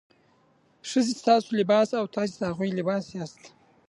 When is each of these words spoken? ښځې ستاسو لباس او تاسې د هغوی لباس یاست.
ښځې 0.89 1.13
ستاسو 1.21 1.49
لباس 1.59 1.89
او 1.99 2.05
تاسې 2.15 2.35
د 2.37 2.43
هغوی 2.49 2.69
لباس 2.79 3.05
یاست. 3.17 3.41